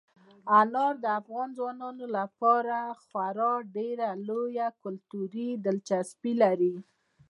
انار 0.59 0.93
د 1.03 1.05
افغان 1.19 1.49
ځوانانو 1.57 2.05
لپاره 2.17 2.77
خورا 3.03 3.53
ډېره 3.75 4.07
لویه 4.27 4.67
کلتوري 4.83 5.49
دلچسپي 5.65 6.33
لري. 6.43 6.75